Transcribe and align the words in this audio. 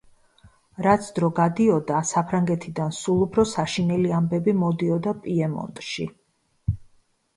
რაც 0.85 1.09
დრო 1.17 1.27
გადიოდა, 1.39 1.99
საფრანგეთიდან 2.11 2.95
სულ 3.01 3.21
უფრო 3.27 3.45
საშინელი 3.53 4.17
ამბები 4.21 4.57
მიდიოდა 4.65 5.15
პიემონტში. 5.27 6.09